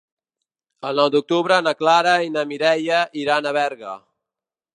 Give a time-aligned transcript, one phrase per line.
[0.89, 3.95] El nou d'octubre na Clara i na Mireia iran a Berga.